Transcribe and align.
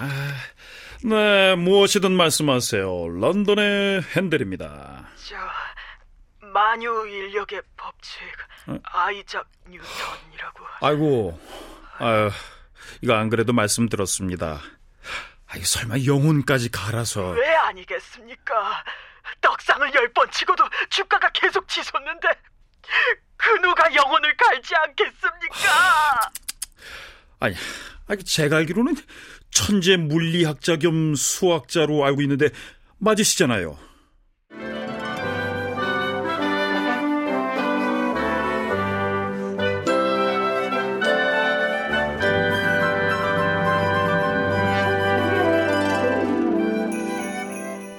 아, 0.00 0.32
네, 1.04 1.54
무엇이든 1.56 2.12
말씀하세요. 2.12 3.08
런던의 3.20 4.02
핸델입니다. 4.16 5.06
저 5.28 5.36
마녀 6.48 6.90
인력의 7.06 7.62
법칙 7.76 8.20
어? 8.66 8.78
아이작 8.84 9.46
뉴턴이라고. 9.68 10.66
아이고, 10.80 11.40
아유, 11.98 12.30
이거 13.02 13.14
안 13.14 13.28
그래도 13.30 13.52
말씀 13.52 13.88
들었습니다. 13.88 14.60
아이 15.48 15.62
설마 15.62 15.96
영혼까지 16.06 16.70
갈아서. 16.70 17.30
왜 17.30 17.54
아니겠습니까? 17.54 18.84
떡상을 19.40 19.94
열 19.94 20.12
번 20.12 20.30
치고도 20.30 20.64
주가가 20.90 21.30
계속 21.32 21.66
치솟는데 21.68 22.28
그 23.36 23.50
누가 23.60 23.94
영혼을 23.94 24.36
갈지 24.36 24.74
않겠습니까? 24.74 26.30
아니, 27.40 27.54
아니 28.10 28.24
제가 28.24 28.56
알기로는 28.56 28.96
천재 29.52 29.96
물리학자 29.96 30.78
겸 30.78 31.14
수학자로 31.14 32.04
알고 32.04 32.22
있는데 32.22 32.48
맞으시잖아요. 32.98 33.78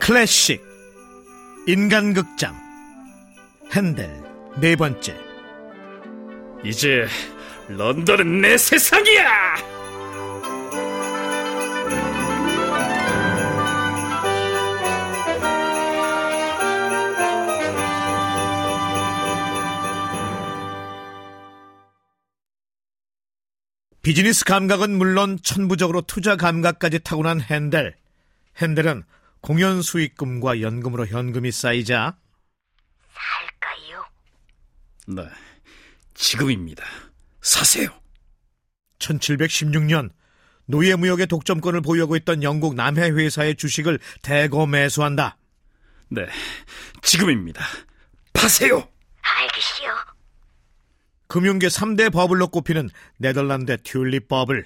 클래식 0.02 0.62
인간극장 1.68 2.54
핸델 3.74 4.12
네 4.60 4.76
번째 4.76 5.16
이제 6.66 7.08
런던은 7.70 8.42
내 8.42 8.58
세상이야! 8.58 9.81
비즈니스 24.02 24.44
감각은 24.46 24.98
물론 24.98 25.38
천부적으로 25.44 26.02
투자 26.02 26.36
감각까지 26.36 27.00
타고난 27.00 27.40
핸델. 27.40 27.96
핸델은 28.58 29.04
공연 29.42 29.82
수익금과 29.82 30.62
연금으로 30.62 31.06
현금이 31.06 31.52
쌓이자 31.52 32.18
살까요? 33.14 34.06
네, 35.08 35.30
지금입니다. 36.16 36.84
사세요. 37.42 37.90
1716년 39.00 40.12
노예무역의 40.66 41.28
독점권을 41.28 41.82
보유하고 41.82 42.16
있던 42.18 42.44
영국 42.44 42.76
남해 42.76 43.12
회사의 43.12 43.56
주식을 43.56 44.00
대거 44.24 44.66
매수한다. 44.66 45.38
네, 46.10 46.28
지금입니다. 47.04 47.64
파세요. 48.34 48.88
알겠시요. 49.22 50.11
금융계 51.32 51.68
3대 51.68 52.12
버블로 52.12 52.50
꼽히는 52.50 52.90
네덜란드의 53.16 53.78
튤립 53.86 54.28
버블, 54.28 54.66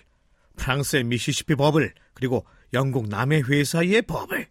프랑스의 0.58 1.03
미시시피 1.03 1.53
버블, 1.53 1.94
그리고 2.16 2.44
영국 2.73 3.08
남해 3.08 3.44
회사의 3.47 4.02
버블. 4.02 4.47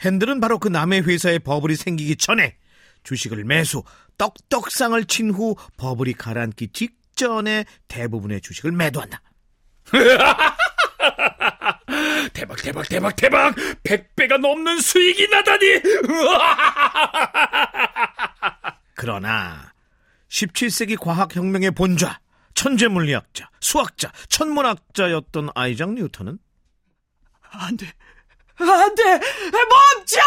핸들은 0.00 0.40
바로 0.40 0.58
그 0.58 0.68
남의 0.68 1.02
회사의 1.02 1.40
버블이 1.40 1.76
생기기 1.76 2.16
전에 2.16 2.56
주식을 3.02 3.44
매수, 3.44 3.82
떡떡상을 4.16 5.04
친 5.04 5.32
후 5.32 5.54
버블이 5.76 6.14
가라앉기 6.14 6.68
직전에 6.68 7.66
대부분의 7.88 8.40
주식을 8.40 8.72
매도한다. 8.72 9.20
대박, 12.32 12.56
대박, 12.62 12.88
대박, 12.88 13.16
대박! 13.16 13.54
100배가 13.82 14.38
넘는 14.38 14.80
수익이 14.80 15.28
나다니! 15.28 15.66
그러나 18.96 19.72
17세기 20.32 20.98
과학혁명의 20.98 21.72
본좌, 21.72 22.18
천재 22.54 22.88
물리학자, 22.88 23.50
수학자, 23.60 24.10
천문학자였던 24.28 25.50
아이작 25.54 25.92
뉴턴은 25.92 26.38
안 27.50 27.76
돼, 27.76 27.92
안 28.56 28.94
돼! 28.94 29.02
멈춰! 29.04 30.20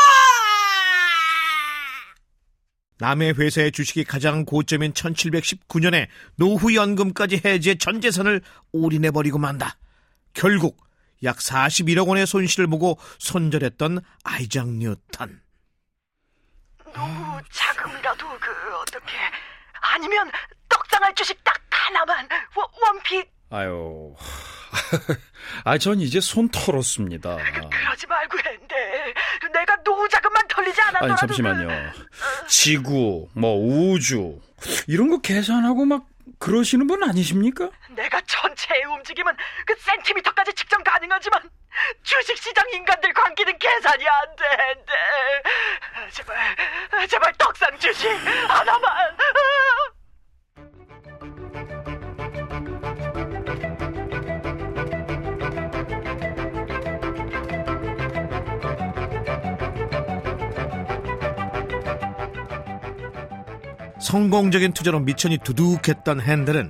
남의 3.00 3.34
회사의 3.34 3.72
주식이 3.72 4.04
가장 4.06 4.46
고점인 4.46 4.94
1719년에 4.94 6.08
노후연금까지 6.36 7.42
해지해 7.44 7.76
전 7.76 8.00
재산을 8.00 8.42
올인해버리고 8.72 9.38
만다. 9.38 9.76
결국 10.34 10.86
약 11.24 11.38
41억 11.38 12.08
원의 12.08 12.26
손실을 12.26 12.68
보고 12.68 12.98
손절했던 13.18 14.00
아이작 14.24 14.70
뉴턴. 14.70 15.42
노후 16.94 17.42
자금이라도 17.52 18.28
그 18.40 18.76
어떻게 18.78 19.18
아니면 19.96 20.30
떡상할 20.68 21.16
주식 21.16 21.42
딱 21.44 21.56
하나만 21.72 22.28
원핏 22.82 23.30
아유 23.50 24.14
아, 25.64 25.78
전 25.78 26.02
이제 26.02 26.20
손 26.20 26.50
털었습니다. 26.50 27.38
그러지 27.38 28.08
말고 28.08 28.38
했는데 28.38 29.14
내가 29.54 29.76
노후 29.84 30.08
자금만 30.10 30.46
털리지 30.50 30.82
않았더라도 30.82 31.14
아니 31.14 31.20
잠시만요. 31.20 31.68
그... 31.68 32.48
지구, 32.48 33.30
뭐 33.34 33.56
우주 33.56 34.42
이런 34.88 35.10
거 35.10 35.22
계산하고 35.22 35.86
막 35.86 36.06
그러시는 36.40 36.88
분 36.88 37.04
아니십니까? 37.04 37.70
내가 37.92 38.20
전체의 38.22 38.84
움직임은 38.86 39.34
그 39.66 39.76
센티미터까지 39.80 40.54
측정 40.54 40.84
가능하지만 40.84 41.50
주식시장 42.04 42.66
인간들 42.74 43.14
관계는 43.14 43.58
계산이 43.58 44.08
안 44.08 44.36
되는데 44.36 44.94
제발 46.12 47.08
제발 47.08 47.34
떡상 47.38 47.78
주식 47.80 48.10
하나만 48.48 49.18
성공적인 64.06 64.74
투자로 64.74 65.00
미천이 65.00 65.40
두둑했던 65.40 66.22
핸들은 66.22 66.70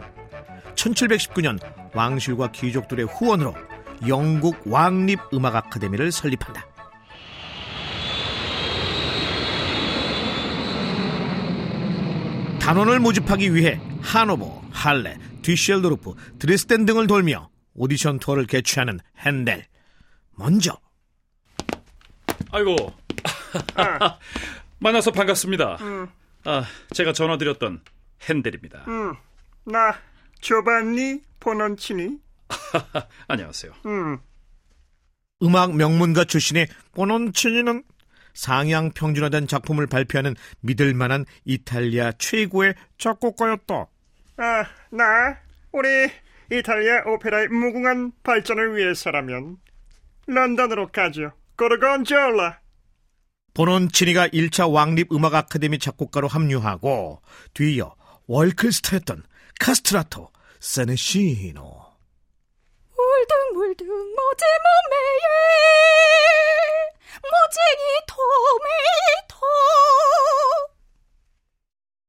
1719년 0.75 1.59
왕실과 1.93 2.53
귀족들의 2.53 3.07
후원으로 3.07 3.53
영국 4.07 4.61
왕립 4.65 5.19
음악 5.33 5.57
아카데미를 5.57 6.13
설립한다. 6.13 6.65
단원을 12.61 13.01
모집하기 13.01 13.53
위해 13.53 13.81
하노버, 14.01 14.61
할레, 14.71 15.17
뒤셸도르프, 15.41 16.13
드레스덴 16.39 16.85
등을 16.85 17.05
돌며 17.05 17.49
오디션 17.73 18.19
투어를 18.19 18.47
개최하는 18.47 19.01
핸델. 19.19 19.65
먼저 20.37 20.77
아이고 22.51 22.75
만나서 24.79 25.11
반갑습니다. 25.11 25.77
음. 25.81 26.07
아, 26.45 26.63
제가 26.93 27.11
전화드렸던 27.13 27.81
핸델입니다. 28.29 28.85
음, 28.87 29.15
나 29.65 29.97
조반니 30.41 31.21
보넌치니. 31.39 32.19
안녕하세요. 33.27 33.73
음. 33.87 34.19
음악 35.43 35.75
명문가 35.75 36.23
출신의 36.23 36.67
보넌치니는 36.93 37.83
상향 38.33 38.91
평준화된 38.91 39.47
작품을 39.47 39.87
발표하는 39.87 40.35
믿을만한 40.61 41.25
이탈리아 41.45 42.11
최고의 42.13 42.75
작곡가였다. 42.97 43.87
아, 44.37 44.65
나 44.91 45.39
우리 45.71 45.87
이탈리아 46.51 47.03
오페라의 47.07 47.47
무궁한 47.47 48.11
발전을 48.23 48.77
위해서라면 48.77 49.57
런던으로 50.27 50.89
가죠. 50.91 51.31
고르곤졸라. 51.57 52.59
보논치니가 53.55 54.27
1차 54.27 54.71
왕립 54.71 55.11
음악 55.13 55.33
아카데미 55.33 55.79
작곡가로 55.79 56.27
합류하고 56.27 57.21
뒤이어 57.53 57.95
월클스타였던 58.27 59.23
카스트라토, 59.59 60.29
세네시노. 60.59 61.61
울둥물둥 62.97 63.87
모제 63.87 64.45
몸매에 64.65 65.25
모쟁이 67.23 67.83
토메토 68.07 69.39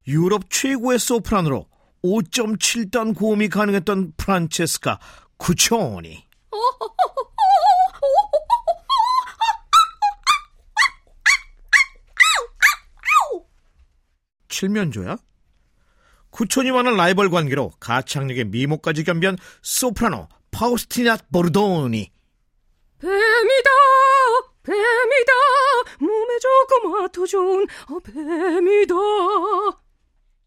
유럽 0.08 0.50
최고의 0.50 0.98
소프라노로 0.98 1.68
5.7단 2.02 3.14
고음이 3.16 3.48
가능했던 3.48 4.14
프란체스카 4.16 4.98
쿠초니 5.36 6.25
칠면조야? 14.56 15.18
구촌이 16.30 16.70
많은 16.72 16.96
라이벌 16.96 17.30
관계로 17.30 17.72
가창력의 17.78 18.46
미모까지 18.46 19.04
겸비한 19.04 19.36
소프라노 19.62 20.28
파우스티나 20.50 21.18
보르도니. 21.30 22.10
뱀이다! 22.98 23.70
뱀이다! 24.62 25.32
몸에 26.00 27.04
아토 27.04 27.26
좋은 27.26 27.66
어, 27.88 27.98
뱀이다! 28.00 28.94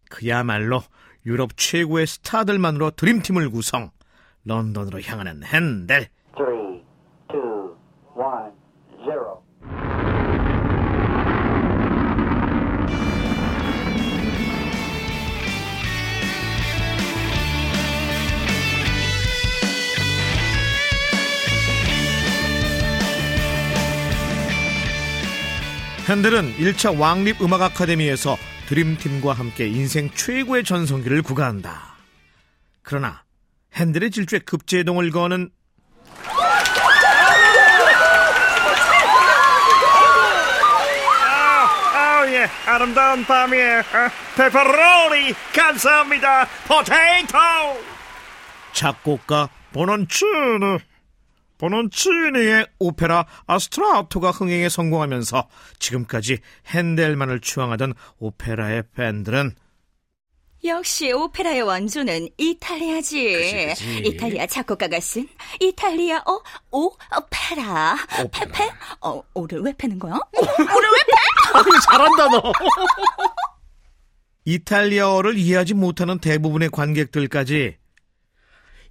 그야말로 0.09 0.83
유럽 1.27 1.55
최고의 1.55 2.07
스타들만으로 2.07 2.91
드림팀을 2.91 3.51
구성 3.51 3.91
런던으로 4.45 5.01
향하는 5.01 5.43
핸델 5.43 6.09
핸델은 26.09 26.55
1차 26.57 26.99
왕립 26.99 27.39
음악 27.39 27.61
아카데미에서 27.61 28.35
드림팀과 28.67 29.31
함께 29.31 29.67
인생 29.67 30.09
최고의 30.09 30.63
전성기를 30.63 31.21
구가한다. 31.21 31.97
그러나 32.81 33.23
핸델의 33.75 34.09
질주에 34.09 34.39
급제동을 34.39 35.11
거는 35.11 35.51
아, 41.93 42.25
예, 42.25 42.49
아름다운 42.65 43.23
밤이에요. 43.23 43.79
어, 43.79 44.09
페퍼로니 44.35 45.35
감사합니다. 45.55 46.47
포테이토. 46.67 47.37
작곡가 48.73 49.47
보넌치니 49.73 50.79
보넌치니의 51.59 52.67
오페라 52.79 53.25
아스트라토가 53.45 54.31
흥행에 54.31 54.69
성공하면서 54.69 55.47
지금까지 55.77 56.39
핸델만을 56.67 57.41
추앙하던 57.41 57.93
오페라의 58.17 58.83
팬들은 58.95 59.55
역시 60.65 61.11
오페라의 61.13 61.61
원조는 61.61 62.27
이탈리아지. 62.37 63.73
이탈리아 64.03 64.45
작곡가가 64.45 64.99
쓴 64.99 65.27
이탈리아어 65.61 66.41
오페라. 66.71 67.95
페페? 68.31 68.69
어, 69.01 69.21
오를 69.33 69.61
왜 69.61 69.73
패는 69.77 69.99
거야? 69.99 70.13
오를 70.13 70.89
왜 70.89 70.99
패? 71.07 71.79
잘한다 71.85 72.29
너. 72.29 72.51
이탈리아어를 74.43 75.37
이해하지 75.37 75.75
못하는 75.75 76.19
대부분의 76.19 76.69
관객들까지 76.71 77.77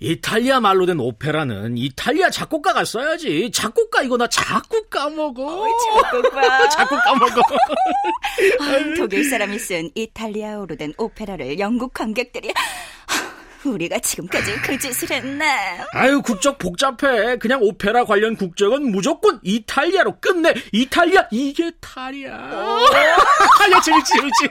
이탈리아 0.01 0.61
말로 0.61 0.87
된 0.87 1.01
오페라는 1.01 1.77
이탈리아 1.77 2.31
작곡가가 2.31 2.85
써야지. 2.85 3.51
작곡가 3.53 4.03
이거 4.03 4.17
나 4.17 4.29
자꾸 4.29 4.85
까먹어. 4.89 5.67
작곡가. 6.03 6.69
자꾸 6.69 6.97
까먹어. 6.97 7.41
아, 7.41 8.95
독일 8.97 9.25
사람이 9.29 9.59
쓴 9.59 9.91
이탈리아어로 9.95 10.77
된 10.77 10.93
오페라를 10.99 11.59
영국 11.59 11.93
관객들이 11.93 12.53
하, 12.57 13.69
우리가 13.71 13.99
지금까지 13.99 14.53
그 14.63 14.79
짓을 14.79 15.11
했네. 15.11 15.81
아유 15.93 16.23
국적 16.23 16.59
복잡해. 16.59 17.39
그냥 17.39 17.59
오페라 17.63 18.05
관련 18.05 18.37
국적은 18.37 18.93
무조건 18.93 19.41
이탈리아로 19.43 20.21
끝내. 20.21 20.55
이탈리아 20.71 21.27
이게 21.33 21.73
탈이야. 21.81 22.31
야 23.73 23.81
재밌지 23.81 24.13
재밌지. 24.17 24.49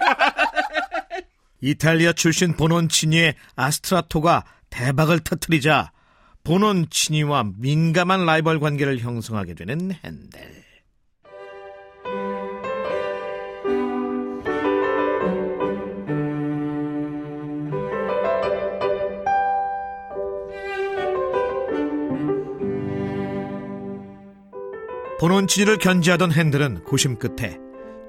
이탈리아 1.62 2.12
출신 2.12 2.54
보논치니의 2.56 3.36
아스트라토가 3.56 4.44
대박을 4.70 5.20
터뜨리자 5.22 5.92
보논치니와 6.44 7.52
민감한 7.58 8.26
라이벌 8.26 8.60
관계를 8.60 9.00
형성하게 9.00 9.54
되는 9.54 9.92
핸델. 10.04 10.68
보논치니를 25.20 25.80
견제하던 25.80 26.32
핸델은 26.32 26.84
고심 26.84 27.18
끝에 27.18 27.58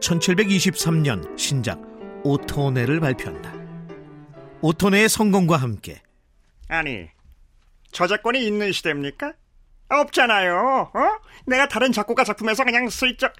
1723년 0.00 1.38
신작 1.38 1.80
오토네를 2.22 3.00
발표한다. 3.00 3.52
오토네의 4.60 5.08
성공과 5.08 5.56
함께 5.56 6.02
아니, 6.68 7.08
저작권이 7.92 8.44
있는 8.46 8.72
시대입니까? 8.72 9.32
없잖아요. 9.88 10.90
어? 10.94 11.00
내가 11.46 11.66
다른 11.68 11.92
작곡가 11.92 12.22
작품에서 12.24 12.62
그냥 12.64 12.88
슬쩍 12.90 13.32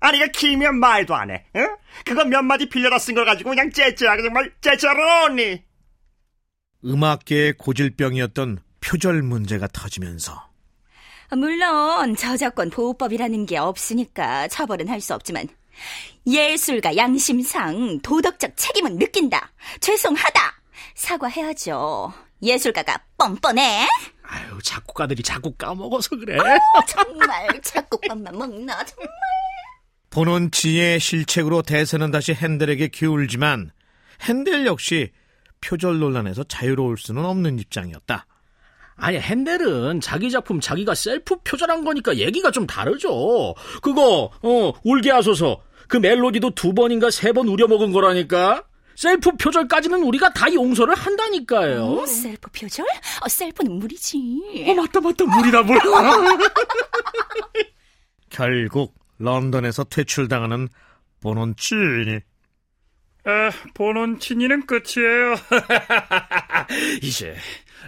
아니 0.00 0.18
그 0.18 0.26
길면 0.32 0.80
말도 0.80 1.14
안 1.14 1.30
해. 1.30 1.44
어? 1.54 1.60
그거 2.04 2.24
몇 2.24 2.42
마디 2.42 2.68
빌려다 2.68 2.98
쓴 2.98 3.14
걸 3.14 3.24
가지고 3.24 3.50
그냥 3.50 3.70
째째하게 3.70 4.22
정말 4.22 4.52
째째로니. 4.60 5.62
음악계의 6.84 7.52
고질병이었던 7.58 8.58
표절 8.80 9.22
문제가 9.22 9.68
터지면서 9.68 10.50
물론 11.30 12.16
저작권 12.16 12.68
보호법이라는 12.70 13.46
게 13.46 13.56
없으니까 13.58 14.48
처벌은 14.48 14.88
할 14.88 15.00
수 15.00 15.14
없지만 15.14 15.46
예술가 16.26 16.96
양심상 16.96 18.00
도덕적 18.02 18.56
책임은 18.56 18.98
느낀다. 18.98 19.52
죄송하다. 19.78 20.40
사과해야죠. 20.96 22.12
예술가가 22.42 22.98
뻔뻔해. 23.16 23.86
아유 24.24 24.58
작곡가들이 24.62 25.22
자꾸 25.22 25.52
까먹어서 25.52 26.16
그래. 26.16 26.36
정말 26.88 27.48
작곡밥만 27.62 28.36
먹나 28.36 28.84
정말. 28.84 29.08
보논치의 30.10 31.00
실책으로 31.00 31.62
대세는 31.62 32.10
다시 32.10 32.34
핸델에게 32.34 32.88
기울지만 32.88 33.70
핸델 34.22 34.66
역시 34.66 35.10
표절 35.60 35.98
논란에서 36.00 36.44
자유로울 36.44 36.98
수는 36.98 37.24
없는 37.24 37.58
입장이었다. 37.58 38.26
아니 38.96 39.18
헨델은 39.18 40.00
자기 40.00 40.30
작품 40.30 40.60
자기가 40.60 40.94
셀프 40.94 41.36
표절한 41.42 41.84
거니까 41.84 42.16
얘기가 42.16 42.50
좀 42.50 42.66
다르죠. 42.66 43.54
그거 43.80 44.30
어 44.42 44.72
울게 44.84 45.10
하소서 45.10 45.62
그 45.88 45.96
멜로디도 45.96 46.50
두 46.54 46.74
번인가 46.74 47.10
세 47.10 47.32
번 47.32 47.48
우려먹은 47.48 47.92
거라니까. 47.92 48.64
셀프 48.96 49.30
표절까지는 49.32 50.02
우리가 50.02 50.30
다 50.32 50.52
용서를 50.52 50.94
한다니까요. 50.94 51.84
어, 51.84 52.06
셀프 52.06 52.50
표절? 52.50 52.84
어, 53.22 53.28
셀프는 53.28 53.78
물이지. 53.78 54.64
어 54.68 54.74
맞다 54.74 55.00
맞다 55.00 55.24
물이다 55.24 55.62
물. 55.62 55.78
결국 58.30 58.94
런던에서 59.18 59.84
퇴출당하는 59.84 60.68
보논치니 61.20 62.20
아, 63.24 63.50
보논치니는 63.74 64.66
끝이에요. 64.66 65.34
이제 67.02 67.36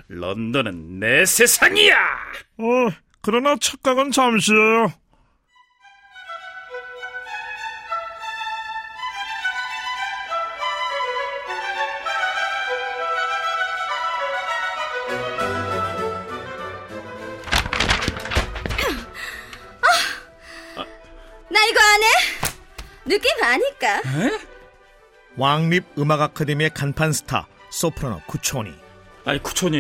런던은 0.09 1.01
내 1.01 1.25
세상이야. 1.27 1.97
어, 2.59 2.65
그러나 3.21 3.57
착각은 3.61 4.13
잠시예요. 4.13 4.93
왕립 25.49 25.85
음악 25.99 26.23
아카데미의 26.23 26.71
간판 26.73 27.13
스타 27.13 27.47
소프라노 27.69 28.23
구초니 28.27 28.73
아니 29.27 29.43
구촌이 29.43 29.77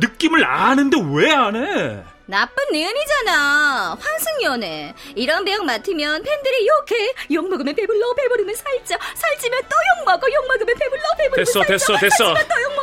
느낌을 0.00 0.44
아는데 0.44 0.96
왜 1.14 1.30
안 1.32 1.54
해? 1.54 2.02
나쁜 2.28 2.56
내연이잖아. 2.72 3.96
환승연애. 4.00 4.94
이런 5.14 5.44
배역 5.44 5.64
맡으면 5.64 6.24
팬들이 6.24 6.66
욕해. 6.66 7.12
욕 7.30 7.48
먹으면 7.48 7.72
배불러, 7.72 8.14
배부르면 8.14 8.52
살쪄. 8.56 8.96
살찌면 9.14 9.60
또 9.62 9.68
욕 10.00 10.06
먹어, 10.06 10.26
욕 10.34 10.44
먹으면 10.48 10.74
배불러, 10.76 11.02
배부르면 11.18 11.36
됐어 11.44 11.62
살쪄. 11.62 11.96
됐어 11.96 11.96
됐어. 11.98 12.34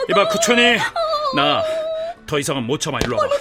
이봐 0.10 0.28
구촌이 0.30 0.78
나더 1.36 2.40
이상은 2.40 2.64
못 2.64 2.80
참아 2.80 3.00
일로 3.04 3.18
와봐. 3.18 3.36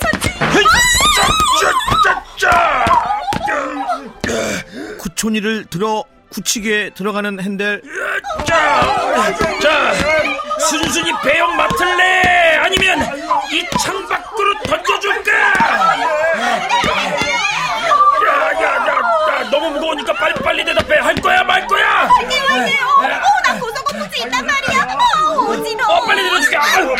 구초니를 4.98 5.66
들어 5.66 6.04
굳히게 6.32 6.90
들어가는 6.94 7.40
핸델 7.40 7.82
자, 8.46 9.34
자, 9.60 9.94
순순히 10.68 11.12
배역 11.22 11.54
맡을래? 11.54 12.56
아니면 12.62 12.98
이 13.52 13.62
창 13.82 14.06
밖으로 14.08 14.54
던져줄까? 14.64 15.32
야, 15.32 15.48
야, 18.52 18.62
야, 18.62 18.86
야, 18.86 19.50
너무 19.50 19.70
무거우니까 19.70 20.12
빨리 20.14 20.34
빨리 20.42 20.64
대답해. 20.64 20.98
할 21.00 21.14
거야, 21.16 21.42
말 21.42 21.66
거야? 21.66 22.08
어, 22.08 23.08
나 23.08 23.58
고소공포증 23.58 24.26
있단 24.26 24.46
말이야. 24.46 24.82
어, 25.34 25.50
어지러워. 25.50 25.96
어, 25.96 26.04
빨리 26.06 26.22
내려줄게. 26.22 26.56
아이고, 26.56 26.94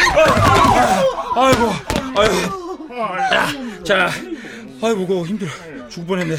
아이고, 1.37 1.73
아이고. 2.17 2.89
자, 3.31 3.47
자, 3.85 4.11
아이 4.83 4.95
무거워 4.95 5.25
힘들어 5.25 5.51
죽을 5.89 6.07
뻔했네 6.07 6.37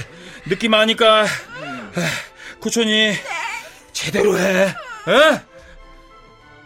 느낌 0.49 0.73
아니까 0.73 1.25
쿠촌이 2.63 3.11
제대로 3.91 4.39
해 4.39 4.67
에? 4.67 4.73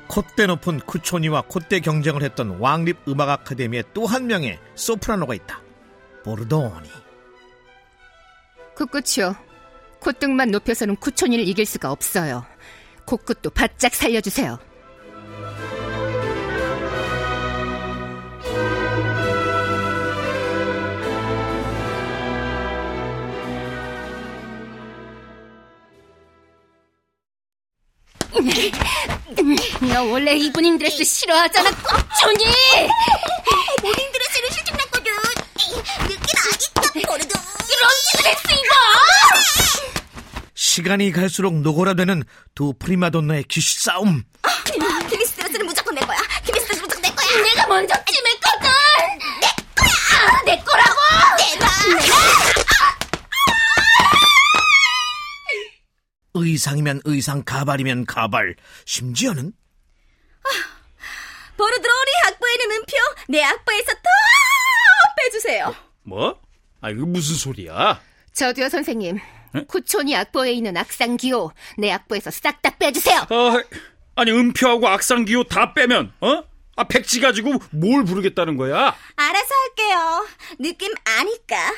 콧대 0.07 0.45
높은 0.45 0.79
쿠초니와 0.79 1.45
콧대 1.47 1.79
경쟁을 1.79 2.21
했던 2.21 2.59
왕립 2.59 2.97
음악 3.07 3.29
아카데미의 3.29 3.83
또한 3.95 4.27
명의 4.27 4.59
소프라노가 4.75 5.33
있다. 5.33 5.59
보르도니. 6.23 6.87
꿋꿋이요. 8.75 9.35
콧등만 9.99 10.51
높여서는 10.51 10.97
쿠촌이를 10.97 11.47
이길 11.47 11.65
수가 11.65 11.91
없어요. 11.91 12.45
코끝도 13.05 13.49
바짝 13.49 13.95
살려주세요. 13.95 14.59
너 29.93 30.03
원래 30.03 30.35
이브닝 30.35 30.77
드레스 30.77 31.03
싫어하잖아, 31.03 31.69
쿠초니! 31.71 32.45
모닝 33.81 34.11
드레스를 34.11 34.51
싫증 34.51 34.77
났거든. 34.77 35.11
느낌 36.07 36.21
아니까 36.43 37.09
보르도니. 37.09 37.39
이런 37.69 37.89
드레스 38.17 38.47
입어! 38.53 38.73
시간이 40.55 41.11
갈수록 41.11 41.55
노골화되는 41.61 42.23
두 42.53 42.73
프리마돈나의 42.77 43.43
기싸움. 43.45 44.23
키미스 45.09 45.33
드레스는 45.35 45.65
무조건 45.65 45.95
내 45.95 46.01
거야. 46.01 46.17
키미스 46.45 46.65
드레스 46.67 46.81
무조건 46.81 47.01
내 47.01 47.09
거야. 47.09 47.27
내가 47.43 47.67
먼저 47.67 47.93
찜했거든! 48.05 48.69
내 49.41 49.47
거야! 49.75 50.41
내 50.45 50.57
거라고! 50.63 50.95
내가. 51.37 51.67
의상이면 56.39 57.01
의상, 57.05 57.43
가발이면 57.43 58.05
가발. 58.05 58.55
심지어는 58.85 59.53
버르드로리 61.57 62.11
악보에는 62.27 62.71
음표, 62.71 62.97
내 63.29 63.43
악보에서 63.43 63.93
더 63.93 63.99
빼주세요. 65.17 65.75
뭐? 66.03 66.39
아 66.81 66.89
이거 66.89 67.05
무슨 67.05 67.35
소리야 67.35 67.99
저도요, 68.33 68.69
선생님. 68.69 69.19
쿠촌이 69.67 70.15
악보에 70.15 70.51
있는 70.51 70.77
악상 70.77 71.17
기호, 71.17 71.51
내 71.77 71.91
악보에서 71.91 72.29
싹 72.31 72.61
다 72.61 72.69
빼주세요! 72.77 73.21
아, 73.29 73.63
아니 74.15 74.31
음표하고 74.31 74.87
악상기호 74.87 75.45
다 75.45 75.73
빼면 75.73 76.13
어? 76.21 76.43
아 76.75 76.83
백지 76.83 77.19
가지고 77.21 77.53
뭘 77.71 78.03
부르겠다는 78.05 78.55
거야? 78.57 78.95
알아서 79.15 79.47
할게요. 79.65 80.27
느낌 80.59 80.93
아니까. 81.05 81.73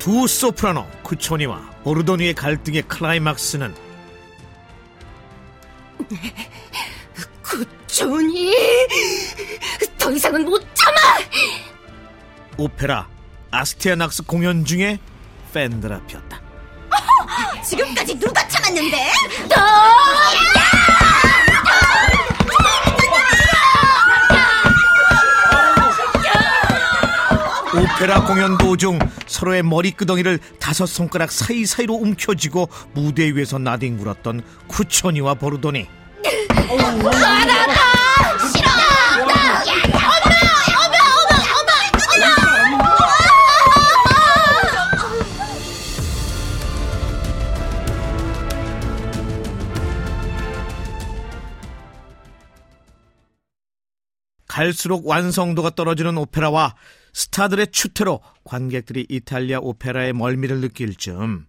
두 0.00 0.26
소프라노 0.26 0.88
쿠초니와 1.02 1.60
보르도니의 1.84 2.34
갈등의 2.34 2.82
클라이막스는 2.82 3.74
쿠촌이! 7.42 8.56
더 9.98 10.10
이상은 10.10 10.44
못 10.46 10.58
참아! 10.74 10.96
오페라 12.56 13.06
아스티아낙스 13.50 14.24
공연 14.24 14.64
중에 14.64 14.98
팬들 15.52 15.92
앞이었다. 15.92 16.40
지금까지 17.62 18.18
누가 18.18 18.46
참았는데? 18.48 19.12
오페라 28.00 28.24
공연 28.24 28.56
도중 28.56 28.98
서로의 29.26 29.62
머리끄덩이를 29.62 30.38
다섯 30.58 30.86
손가락 30.86 31.30
사이사이로 31.30 31.92
움켜쥐고 31.92 32.70
무대 32.94 33.30
위에서 33.30 33.58
나뒹굴었던 33.58 34.40
쿠초니와 34.68 35.34
보르도니 35.34 35.86
갈수록 54.60 55.06
완성도가 55.06 55.70
떨어지는 55.70 56.18
오페라와 56.18 56.74
스타들의 57.14 57.68
추태로 57.68 58.20
관객들이 58.44 59.06
이탈리아 59.08 59.58
오페라에 59.58 60.12
멀미를 60.12 60.60
느낄 60.60 60.94
즈음 60.94 61.46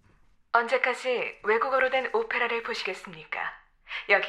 언제까지 0.54 1.40
외국어로 1.44 1.90
된 1.90 2.10
오페라를 2.14 2.64
보시겠습니까? 2.64 3.38
여기 4.08 4.28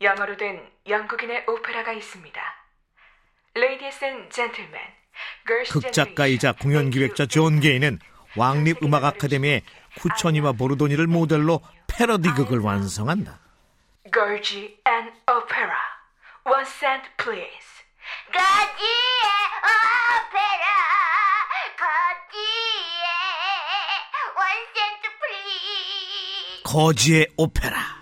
영어로 0.00 0.36
된 0.36 0.60
영국인의 0.88 1.44
오페라가 1.46 1.92
있습니다. 1.92 2.40
Ladies 3.56 4.04
and 4.04 4.28
gentlemen, 4.34 4.86
Girls' 5.46 5.72
극작가이자 5.72 6.54
Generation, 6.54 6.58
공연 6.58 6.90
기획자 6.90 7.26
존 7.26 7.60
게이는 7.60 8.00
왕립 8.36 8.82
음악 8.82 9.04
아카데미의 9.04 9.62
쿠초니와 10.00 10.52
보르도니를 10.52 11.06
모델로 11.06 11.60
패러디 11.86 12.30
극을 12.30 12.58
완성한다. 12.58 13.38
거지의 14.12 14.78
오페라. 14.88 15.78
One 16.44 16.64
cent, 16.64 17.08
please. 17.16 17.69
거지의 18.32 19.28
오페라 20.26 20.66
거지의 21.78 23.06
one 24.36 24.65
cent 24.65 25.04
please 25.20 26.62
거지의 26.64 27.26
오페라. 27.36 28.00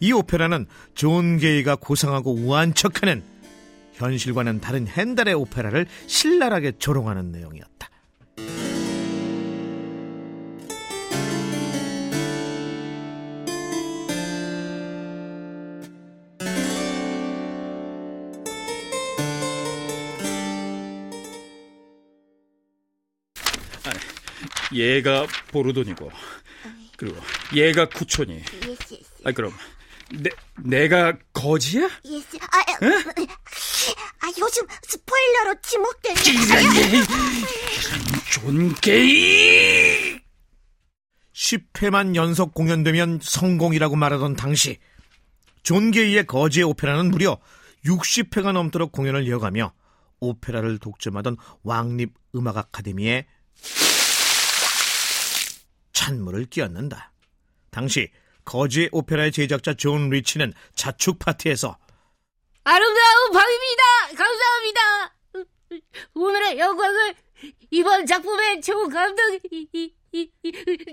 이 0.00 0.12
오페라는 0.12 0.66
존 0.94 1.38
게이가 1.38 1.76
고상하고 1.76 2.32
우아한 2.34 2.74
척하는 2.74 3.22
현실과는 3.94 4.60
다른 4.60 4.88
헨델의 4.88 5.34
오페라를 5.34 5.86
신랄하게 6.06 6.78
조롱하는 6.78 7.32
내용이었다. 7.32 7.79
얘가 24.72 25.26
보르도니고 25.50 26.10
그리고 26.96 27.16
얘가 27.54 27.88
쿠초니. 27.88 28.42
Yes 28.66 29.00
아 29.24 29.32
그럼 29.32 29.52
내, 30.12 30.30
내가 30.62 31.16
거지야? 31.32 31.88
Yes 32.04 32.36
아, 32.40 32.46
아, 32.56 32.88
아 34.20 34.32
요즘 34.38 34.66
스포일러로 34.82 35.54
지목된 35.62 36.16
존 38.30 38.74
게이! 38.74 40.20
10회만 41.32 42.16
연속 42.16 42.52
공연되면 42.52 43.20
성공이라고 43.22 43.96
말하던 43.96 44.36
당시 44.36 44.78
존 45.62 45.90
게이의 45.90 46.26
거지의 46.26 46.64
오페라는 46.64 47.10
무려 47.10 47.38
60회가 47.86 48.52
넘도록 48.52 48.92
공연을 48.92 49.26
이어가며 49.26 49.72
오페라를 50.20 50.78
독점하던 50.78 51.38
왕립 51.62 52.12
음악 52.34 52.58
아카데미에 52.58 53.26
찬물을 56.00 56.46
끼얹는다. 56.46 57.12
당시 57.70 58.10
거지의 58.46 58.88
오페라의 58.90 59.32
제작자 59.32 59.74
존 59.74 60.08
리치는 60.08 60.54
자축 60.74 61.18
파티에서 61.18 61.76
아름다운 62.64 63.32
밤입니다! 63.32 63.82
감사합니다! 64.16 65.16
오늘의 66.14 66.58
영광을 66.58 67.14
이번 67.70 68.06
작품의 68.06 68.62
총감독 68.62 69.42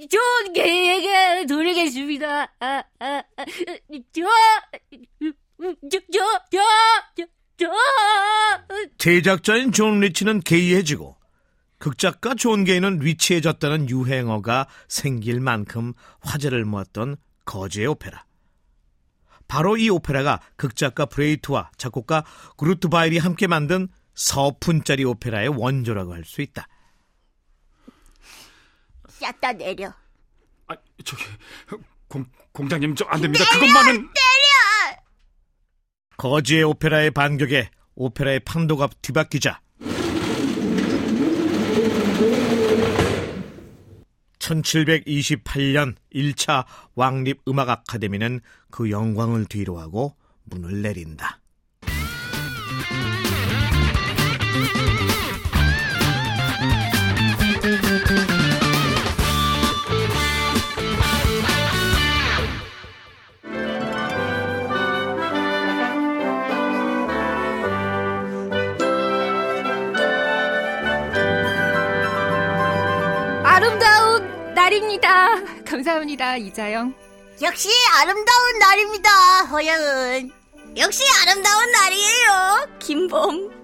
존 0.09 0.53
게이에게 0.53 1.45
돌리겠습니다. 1.45 2.53
아, 2.59 2.83
아, 2.99 3.23
아, 3.37 3.45
저, 4.13 4.25
제작자인 8.97 9.71
존 9.71 10.01
리치는 10.01 10.41
gay해지고 10.41 11.16
극작가 11.79 12.33
존 12.33 12.63
게이는 12.63 12.97
rich해졌다는 12.99 13.89
유행어가 13.89 14.67
생길 14.87 15.39
만큼 15.39 15.93
화제를 16.21 16.65
모았던 16.65 17.17
거지의 17.45 17.87
오페라. 17.87 18.25
바로 19.47 19.77
이 19.77 19.89
오페라가 19.89 20.41
극작가 20.57 21.05
브레히트와 21.05 21.71
작곡가 21.77 22.25
쿠르트 22.57 22.94
바일이 22.94 23.17
함께 23.17 23.47
만든 23.47 23.87
서푼짜리 24.15 25.05
오페라의 25.05 25.49
원조라고 25.49 26.13
할 26.13 26.25
수 26.25 26.41
있다. 26.41 26.67
싹다 29.07 29.53
내려. 29.53 29.93
아, 30.67 30.75
저기 31.05 31.23
공, 32.07 32.25
공작님 32.51 32.95
저 32.95 33.05
안 33.09 33.21
됩니다. 33.21 33.45
그것만은 33.53 34.09
거지의 36.17 36.63
오페라의 36.63 37.11
반격에 37.11 37.69
오페라의 37.95 38.39
판도가 38.41 38.89
뒤바뀌자 39.01 39.61
1728년 44.47 45.95
1차 46.13 46.65
왕립 46.95 47.41
음악 47.47 47.69
아카데미는 47.69 48.39
그 48.71 48.89
영광을 48.89 49.45
뒤로하고 49.45 50.15
문을 50.45 50.81
내린다. 50.81 51.41
날입니다. 74.77 75.27
감사합니다, 75.65 76.37
이자영. 76.37 76.93
역시 77.41 77.69
아름다운 77.99 78.59
날입니다, 78.59 79.09
허영은. 79.45 80.31
역시 80.77 81.03
아름다운 81.21 81.71
날이에요, 81.71 82.77
김봉. 82.79 83.56